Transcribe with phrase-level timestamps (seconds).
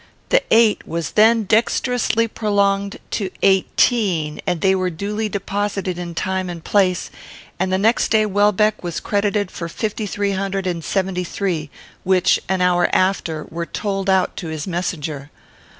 [0.29, 6.63] The eight was then dexterously prolonged to eigh_teen_; they were duly deposited in time and
[6.63, 7.11] place,
[7.59, 11.69] and the next day Welbeck was credited for fifty three hundred and seventy three,
[12.03, 15.29] which, an hour after, were told out to his messenger.